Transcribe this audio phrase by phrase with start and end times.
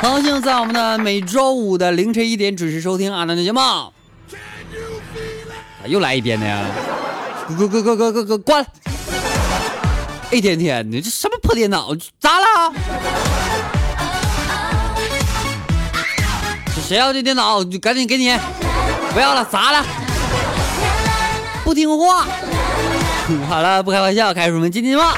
[0.00, 3.58] 高兴在我们的每周五的凌晨一点准时收听阿南的节目。
[3.58, 6.66] 咋又来一遍呢？
[7.58, 8.64] 哥哥哥哥哥哥，关！
[10.30, 11.94] 一天天的，这什么破电脑？
[12.20, 12.72] 咋了？
[16.86, 17.64] 谁要这电脑？
[17.64, 18.36] 就赶紧给你！
[19.12, 19.84] 不要了，砸了！
[21.64, 22.26] 不听话！
[23.48, 25.10] 好了，不开玩笑，开始我们今天的节目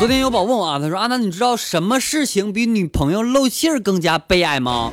[0.00, 4.90] 昨天有宝问我啊，他说：“阿南，你知道什么事情比女朋友漏气儿更加悲哀吗？”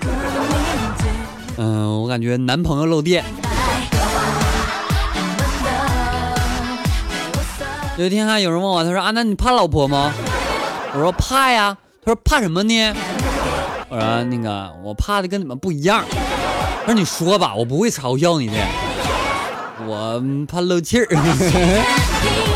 [1.56, 3.24] 嗯，我感觉男朋友漏电。
[7.96, 10.14] 有一天哈，有人问我，他说：“阿南，你怕老婆吗？”
[10.94, 12.94] 我说：“怕呀。”他说：“怕什么呢？”
[13.88, 16.04] 我说：“那个，我怕的跟你们不一样。”
[16.86, 18.56] 他说：“你说吧，我不会嘲笑你的。
[19.86, 21.08] 我怕漏气儿。”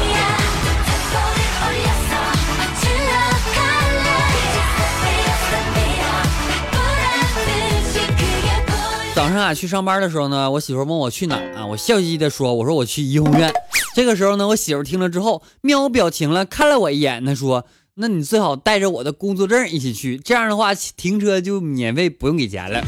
[9.21, 13.53] 早上啊，去上班的时候呢，我媳妇问我去哪啊，我笑嘻嘻的说：“我说我去怡红院。”
[13.93, 22.81] 这个时候呢，我媳妇听了之后，面无表情了，看了我一眼，她说：“那你最好带着我的工作证一起去，这样的话停车就免费，不用给钱了。”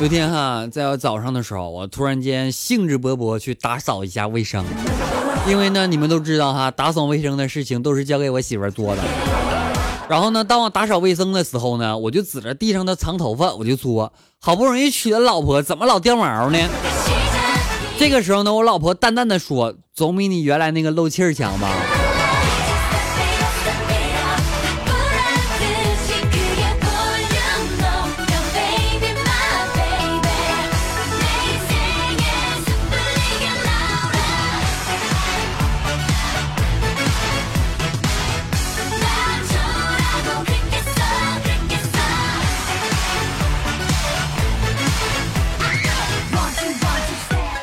[0.00, 4.62] 有天哈，在我早上的时候，我突然间兴致勃勃去打扫一下卫生，
[5.48, 9.02] 因为呢，你们都知道哈，打扫卫生的事情都是交给我媳妇做的。
[10.12, 16.58] 然后呢，当我打扫卫生的时候呢，我就指着地上的长头发，我就说：“好不容易娶了老婆，怎么老掉毛呢？”
[17.98, 21.74] 这个时候呢，我老婆淡淡的说：“总比你原来那个漏气儿强吧。”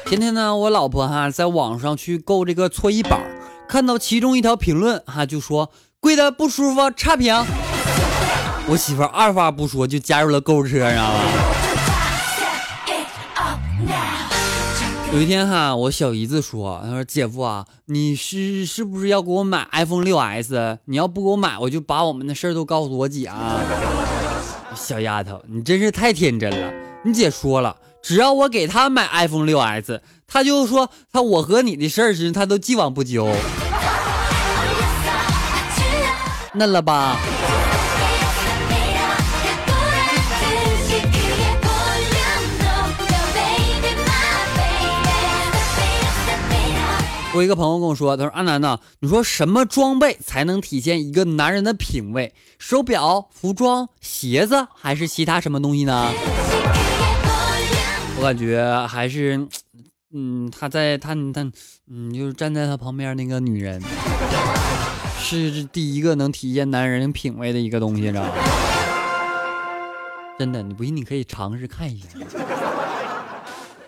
[0.09, 3.21] 今天呢，我老婆哈在网上去购这个搓衣板，
[3.67, 7.31] 看到其中一条评论哈就说贵的不舒服，差评。
[8.67, 11.19] 我媳妇二话不说就加入了购物车，知道吗？
[15.13, 20.79] 有一天哈，我小姨子说，她说姐夫啊，你是是不是要给我买 iPhone 六 S？
[20.85, 23.59] 你要不给我买，我就把我们的事儿都告诉我姐啊。
[24.75, 26.73] 小丫头，你真是太天真了。
[27.05, 27.75] 你姐说了。
[28.09, 33.31] 只要我给他买 iPhone 六 S，他就说他我和你的事儿时，他都既往不咎。
[36.55, 37.17] 嫩了吧？
[47.35, 52.33] 我一个朋友跟我说，他说阿南呐，你说什么装备才能体现一个男人的品味？
[52.57, 56.11] 手表、服装、鞋子，还是其他什么东西呢？
[58.19, 59.47] 我感觉还是，
[60.13, 61.49] 嗯，他在他他，
[61.89, 63.81] 嗯，就是站在他旁边那个女人，
[65.17, 68.29] 是第一个能体现男人品味的一个东西，知道吗？
[70.37, 72.07] 真的，你不信你可以尝试看一下。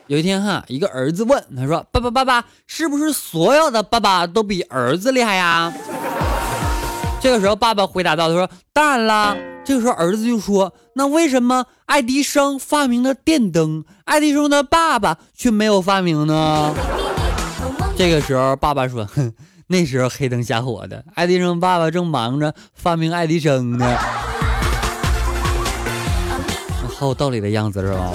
[0.08, 5.74] 有一天哈，一个儿子问他说：“爸爸爸爸，是不是所有的爸爸都比儿子厉害呀？”
[7.22, 16.74] 这个时候，爸爸回答道：“他说当然啦。”这个时候，儿子就说：“那为什么爱迪生发明了电灯，爱迪生的爸爸却没有发明呢？”
[17.96, 19.32] 这个时候，爸爸说：“哼，
[19.68, 23.86] 那时候黑灯瞎火的，爱迪生爸爸正忙着发明爱迪生呢。
[26.98, 28.12] ”好有道理的样子，是吧？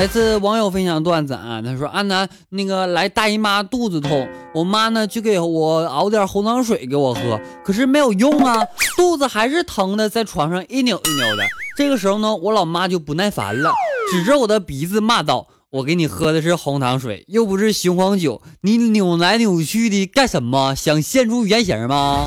[0.00, 8.64] 来自网友分享段子啊，他说：“阿南那个来大姨妈肚子痛，我妈呢就给我熬点红糖水给我喝，可是没有用啊，
[8.96, 11.44] 肚子还是疼的，在床上一扭一扭的。
[11.76, 13.70] 这个时候呢，我老妈就不耐烦了，
[14.10, 20.74] 指着我的鼻子骂道：‘我给你喝的是红糖水，又不是雄黄酒，你扭来扭去的干什么？
[20.74, 22.26] 想现出原形吗？’”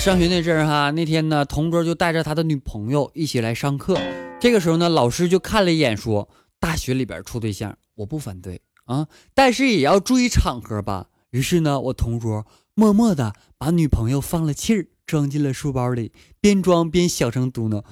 [0.00, 4.00] 上学那阵儿哈，那天呢，同桌就带着他的女朋友一起来上课。
[4.40, 6.26] 这个时候呢，老师就看了一眼，说
[6.58, 17.84] ：“大学里边处对象，我不反对啊，但是也要注意场合吧。”于是呢，我同桌默默的把女朋友放了气儿，装进了书包里，边装边小声嘟囔：“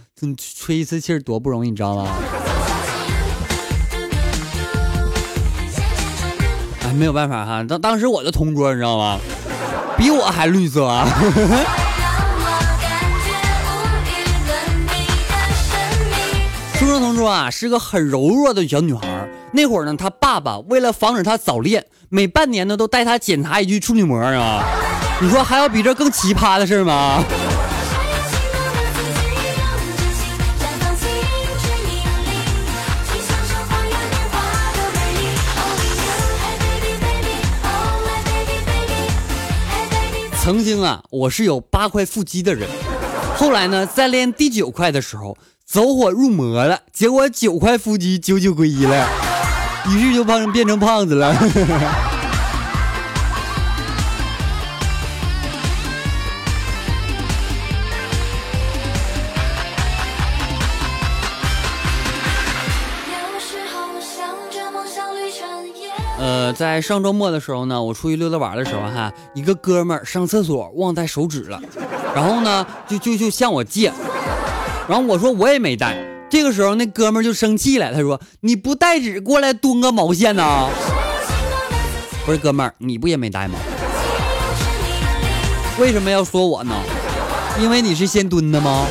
[0.56, 2.08] 吹一次气儿多不容易，你知道吗？”
[6.84, 9.20] 哎，没有办法哈，当当时我的同桌，你知道吗？
[9.98, 11.06] 比我还绿色啊！
[17.28, 19.28] 啊，是个很柔弱的小女孩。
[19.52, 24.64] 那会儿呢，她爸爸为了防止她早恋，每半年呢都带她检查一句处女膜啊。
[25.20, 27.24] 你说还有比这更奇葩的事吗？
[40.40, 42.68] 曾经啊，我是有八块腹肌的人，
[43.36, 45.36] 后来呢，在练第九块的时候。
[45.70, 49.06] 走火入魔了，结果九块腹肌九九归一了，
[49.90, 51.36] 于是就胖变成胖子了。
[66.18, 71.60] 呃，在上周末的时候呢，我出去溜达玩的时候哈，一个哥们儿上厕所忘带手纸了，
[72.14, 73.92] 然后呢，就就就向我借。
[74.88, 75.98] 然后我说我也没带，
[76.30, 80.70] 这个时候那哥们儿就生气了，他说你不带纸过来蹲个毛线呢？
[82.24, 83.58] 不是哥们儿，你不也没带吗？
[85.78, 86.74] 为什么要说我呢？
[87.60, 88.86] 因为你是先蹲的吗？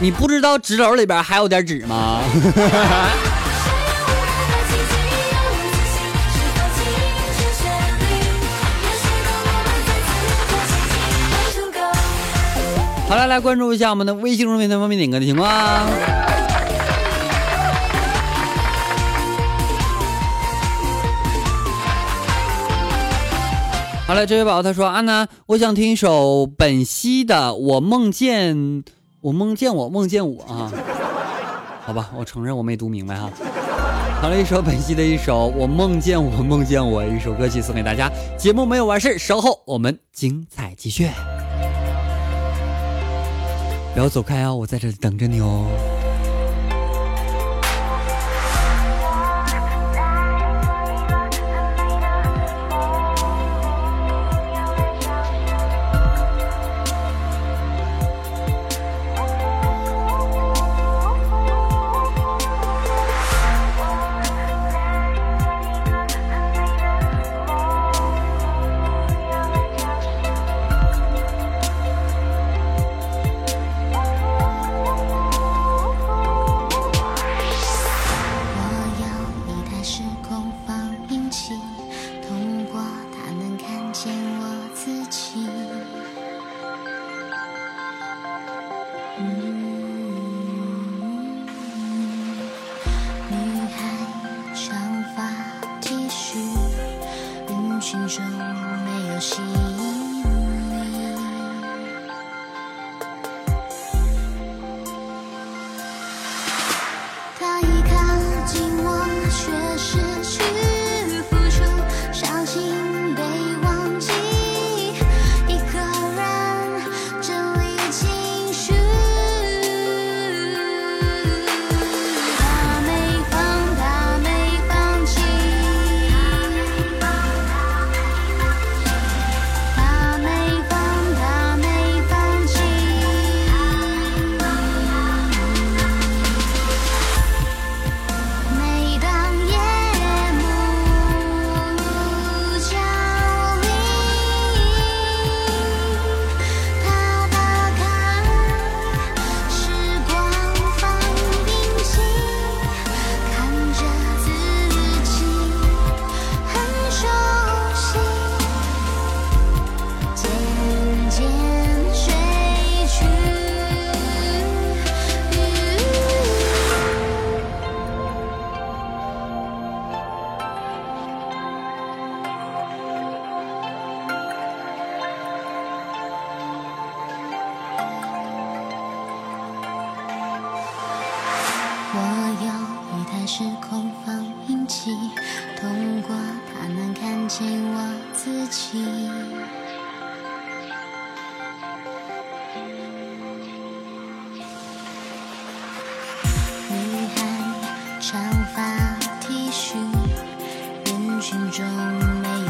[0.00, 2.20] 你不知道纸篓里边还有点纸吗？
[13.12, 15.46] 好了，来关注一下我们的微信公众平台方面点歌的情况。
[24.06, 28.82] 好了，这位宝宝他说：“阿南，我想听一首本兮的《我梦见
[29.20, 30.72] 我梦见我梦见我》啊。
[31.84, 33.28] ”好吧，我承认我没读明白哈。
[34.22, 38.10] 好了，一首本兮的一首《我梦见我梦见我》，一首歌曲送给大家。
[38.38, 41.10] 节目没有完事，稍后我们精彩继续。
[43.92, 44.56] 不要走开哦！
[44.56, 45.91] 我在这里等着你哦。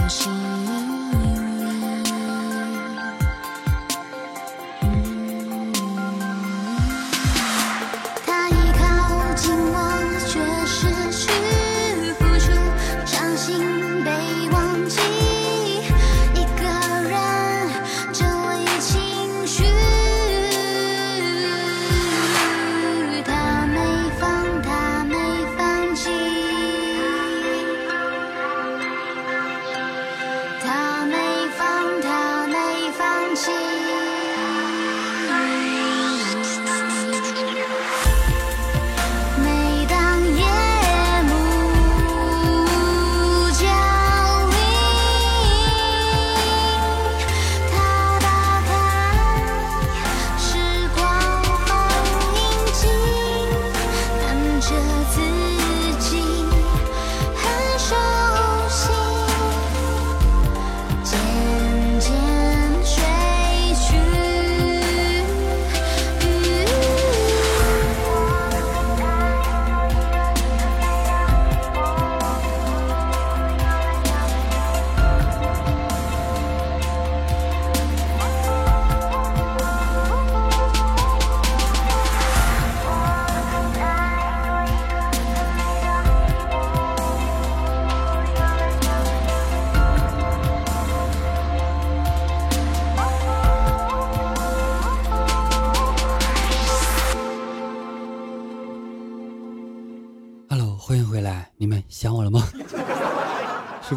[0.09, 0.52] 心。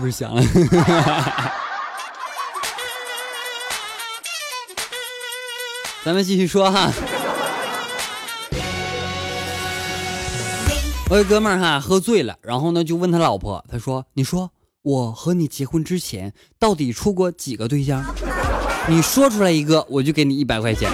[0.05, 0.41] 不是想了？
[6.05, 6.91] 咱们继续说哈。
[11.09, 14.51] 我有哥们儿哈喝醉了，然后呢就问他老婆，他说：“你说
[14.83, 18.05] 我和你结婚之前到底处过几个对象？
[18.87, 20.91] 你说出来一个，我就给你一百块钱。”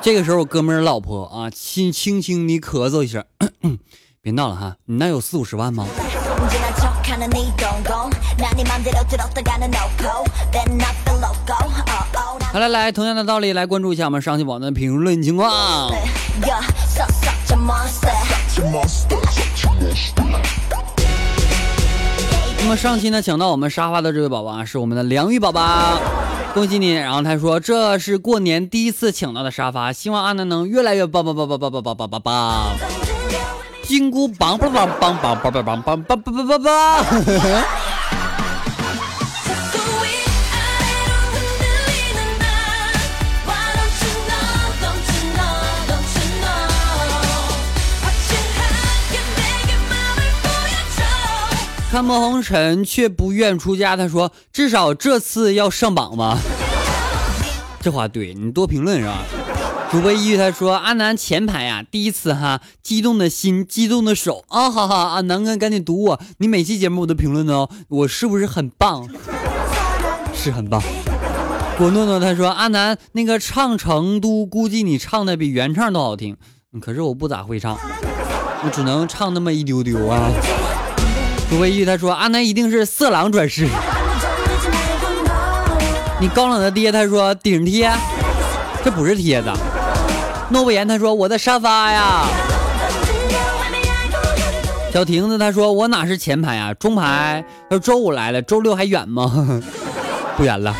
[0.00, 3.24] 这个时候我哥们儿老婆啊轻轻轻地咳嗽一声，
[4.22, 5.84] 别闹了哈，你那有四五十万吗？
[7.11, 11.73] 언제나 척하는 이 동공 난 네 맘대로 들었다가는 no go Then not the logo oh,
[12.15, 15.91] oh, 난 好来来，同样的道理来关注一下我们上期榜的评论情况。
[16.41, 18.11] Yeah, so such a monster
[22.59, 25.99] 那么上期呢，抢到我们沙发的这位宝宝啊，是我们的梁玉宝宝，
[26.53, 26.91] 恭喜你！
[26.93, 32.90] 然后他说这是过年第一次抢到的沙发，希望阿南能越来越棒棒棒棒棒棒棒棒棒棒！
[33.82, 37.04] 金箍棒棒棒棒棒棒棒棒棒棒棒棒棒棒。
[51.90, 56.38] 看破红尘却不愿出家，他说：“至少这次要上榜吧。”
[57.82, 59.18] 这话对你多评论是吧？
[59.92, 69.06] 主播一句他说阿南前排呀、第一次哈，激动的心，激动的手啊，哈哈，阿南哥赶紧读我，你每期节目我都评论的哦，我是不是很棒？
[70.34, 70.82] 是很棒。
[71.76, 76.38] 果诺诺他说阿南那个唱成都，估计你唱的比原唱都好听，
[76.80, 77.76] 可是我不咋会唱，
[78.64, 80.30] 我只能唱那么一丢丢啊。
[81.50, 83.68] 主播一句他说阿南一定是色狼转世。
[86.18, 87.92] 你高冷的爹他说顶贴，
[88.82, 89.50] 这不是贴子。
[90.52, 92.26] 诺不言他说我的沙发呀。
[94.92, 97.42] 小亭子他说我哪是前排啊，中排。
[97.70, 99.60] 他说周五来了，周六还远吗？
[100.36, 100.76] 不远了。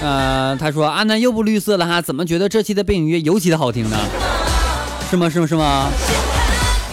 [0.00, 3.96] 呃，他说阿南又不绿色了哈，怎么觉得这期的背景音乐尤其的好听呢？
[5.10, 5.28] 是吗？
[5.28, 5.46] 是吗？
[5.48, 5.88] 是吗？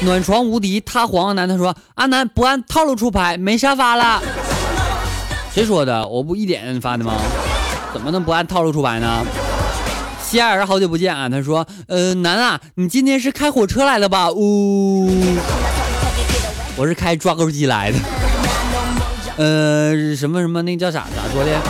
[0.02, 4.22] 暖床无敌，他黄阿南他说阿南不按套路出牌，没沙发了。
[5.54, 6.08] 谁说的？
[6.08, 7.14] 我不一点发的吗？
[7.94, 9.24] 怎么能不按套路出牌呢？
[10.30, 14.30] 希尔好久不见啊，他说，呃，南啊，你今天是开火车来的吧？
[14.30, 15.10] 呜、
[16.76, 17.98] 我是开抓钩机来的。
[19.38, 21.62] 呃，什么什么那叫啥咋说的？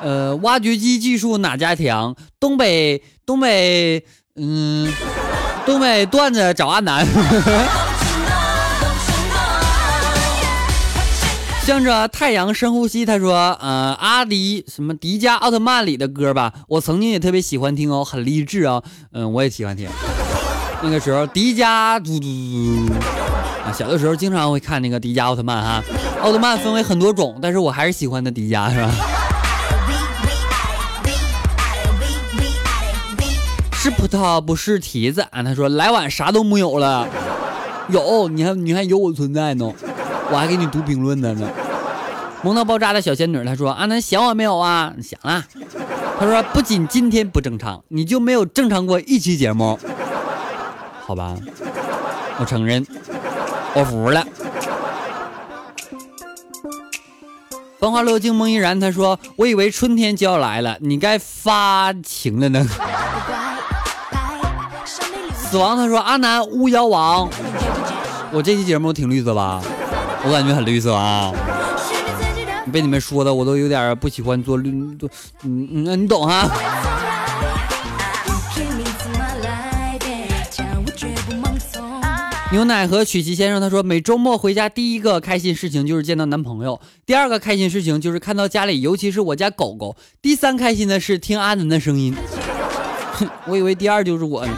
[0.00, 2.14] 呃，挖掘机技术哪家强？
[2.38, 4.04] 东北东北，
[4.36, 4.88] 嗯，
[5.66, 7.04] 东北段子找阿南。
[11.66, 18.84] 向着太阳深呼吸，他说：“呃，阿迪什么迪迦奥特曼里的歌吧，我曾经也特别喜欢听哦，很励志哦。
[19.10, 19.88] 嗯，我也喜欢听。
[20.80, 22.94] 那个时候迪迦嘟嘟嘟
[23.64, 25.82] 啊，小的时候经常会看那个迪迦奥特曼哈。
[26.22, 28.92] 奥特曼分为很多种，但是我还是喜欢的迪迦是吧？
[33.72, 35.42] 是葡萄不是提子啊。
[35.42, 37.08] 他说来晚啥都没有了，
[37.88, 39.72] 有你还你还有我存在呢，
[40.30, 41.48] 我还给你读评论的呢。
[42.42, 44.92] 萌到爆炸的小仙女，她说阿南想我没有啊？
[45.02, 45.44] 想啊。
[46.18, 49.78] 她说不仅今天不正常，你就没有正常过一期节目。
[51.06, 51.36] 好吧，
[52.38, 52.86] 我承认，
[53.74, 54.26] 我服了。
[57.78, 62.66] 繁花落尽梦依然，他说：“我以为春天就要来了，你该发情了呢。
[65.36, 67.28] ”死亡，他说：“阿南巫妖王。”
[68.32, 69.62] 我这期节目挺绿色吧？
[70.26, 71.32] 我感觉很绿色啊。
[72.72, 75.08] 被你们说的，我都有点不喜欢做绿，做
[75.44, 76.50] 嗯嗯，你懂哈。
[82.52, 92.14] 牛奶和曲奇先生他说，每周末回家第一个开心事情就是见到男朋友，第二个开心事情就是看到家里，尤其是我家狗狗，第三开心的是听阿南的声音。
[93.12, 94.52] 哼， 我以为第二就是我呢，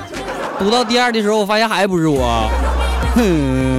[0.58, 2.48] 读到第二的时候，我发现还不是我。
[3.14, 3.77] 哼。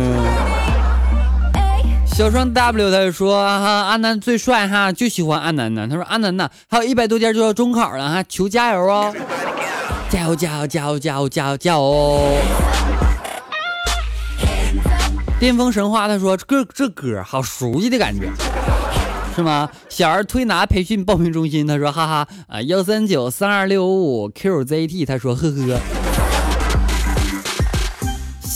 [2.20, 5.88] 小双 W 他就说哈，阿南最帅哈，就喜欢阿南呢。
[5.90, 9.16] 他说阿南呐，还有一百多天就要中考了哈，求加油哦！
[10.12, 12.36] 加油加油加油加油加油加油！
[15.40, 18.30] 巅峰神话他说这这歌好熟悉的感觉，
[19.34, 19.70] 是吗？
[19.88, 25.99] 小儿推拿培训报名中心他说哈哈啊幺三九三二六五 QZT 他说呵呵。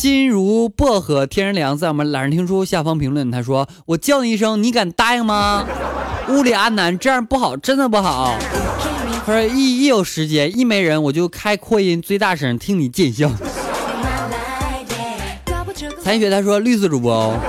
[0.03, 1.77] 心如薄荷，天然凉。
[1.77, 5.65] 在我们懒人听书下方评论，他说：“我叫你一声，你敢答应吗？”
[6.27, 8.37] 屋里阿南这样不好，真的不好。
[9.25, 13.31] 他说：“一一有时间，一没人，我就开扩音最大声听你见笑。
[16.03, 17.39] ”残雪他说：“绿色主播哦。”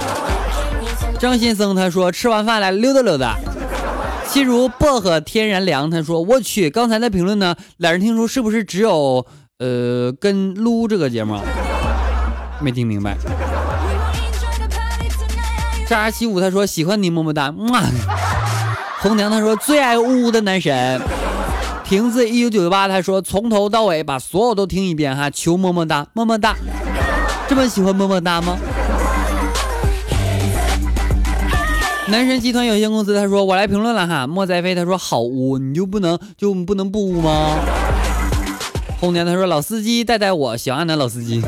[1.18, 3.36] 张先生他说：“吃完饭来溜达溜达。”
[4.30, 5.90] 心如薄荷，天然凉。
[5.90, 7.56] 他说：“我去，刚才的评论呢？
[7.78, 9.26] 懒人听书是不是只有
[9.58, 11.40] 呃跟撸这个节目？”
[12.60, 13.16] 没听明白。
[15.86, 17.82] 渣七五他说喜欢你么么哒，哇！
[19.00, 21.00] 红娘他说最爱呜呜的男神。
[21.84, 26.56] 瓶子一九九八他说从头到尾把所有都听一遍哈，求么么哒么么哒。
[27.46, 28.56] 这么喜欢么么哒吗？
[32.08, 37.58] 男神集团有限公司他说我来评论了哈，莫在飞他说好污，你就不能就不能不污吗？
[38.98, 41.42] 红娘他说老司机带带我，小安南老司机。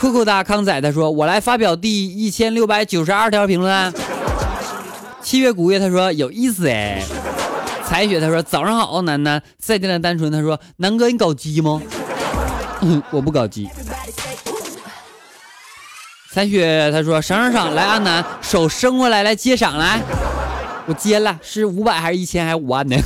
[0.00, 3.92] 酷酷大康仔他说：“我来发表第一千六百九十二条评论。”
[5.20, 7.02] 七月古月他说：“有意思哎。”
[7.84, 11.82] 彩雪他说：“早上好，楠楠。”再见的单纯他说：“南哥，你搞基吗？”
[13.12, 13.68] 我不搞基。
[16.32, 20.00] 彩雪他说：“赏赏赏，来阿南，手伸过来，来接赏来。”
[20.88, 22.96] 我接了，是五百还是一千还是五万呢？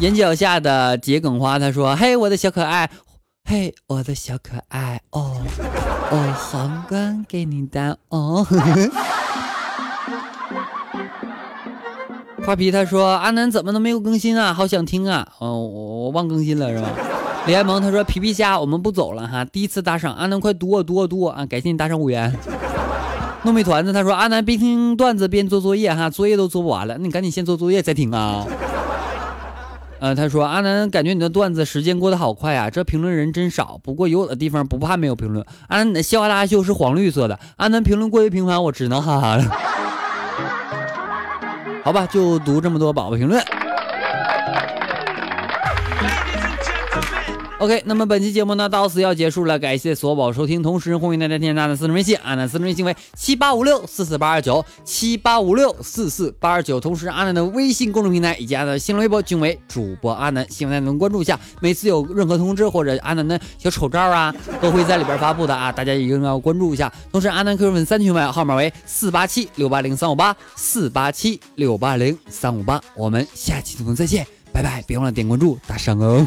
[0.00, 2.88] 眼角下的桔梗花他说：“嘿，我的小可爱。”
[3.48, 5.36] 嘿，我的小可爱哦
[6.10, 8.44] 哦，皇冠给你戴哦。
[12.44, 14.52] 花皮他说阿南怎么都没有更新啊？
[14.52, 15.28] 好想听啊！
[15.38, 16.90] 哦，我我忘更新了是吧？
[17.46, 19.44] 李爱萌他说皮皮虾，我们不走了哈。
[19.44, 21.46] 第一次打赏，阿南快读我读我读我啊！
[21.46, 22.36] 感谢你打赏五元。
[23.46, 28.44] 糯米团子他说阿南边听段子边做作业哈，作业都做不完了，那你赶紧先做作业再听啊。
[29.98, 33.80] 呃，他说阿南感觉你的段子时间过得好快啊，这评论人真少。
[33.82, 35.44] 不过有我的地方不怕没有评论。
[35.68, 39.44] 阿南你的笑话大秀是黄绿色的，阿南评论过于频繁，我只能哈哈了。
[41.82, 43.42] 好吧，就读这么多宝宝评论。
[47.58, 66.92] OK，那么本期节目呢到此要结束了，感谢所有宝收听，同时欢迎大家添加阿南私人微信，阿南私人微信为七八五六四四八二九七八五六四四八二九，同时阿南的微信公众平台以及阿南的新浪微博均为主播阿南，希望大家能关注一下，每次有任何通知或者阿南的小丑照啊，都会在里边发布的啊，大家一定要关注一下。
[67.10, 76.26] 同时阿南 QQ 粉三群号码为四八七六八零三五八四八七六八零三五八，我们下期节目再见，拜拜，别忘了点关注打赏哦。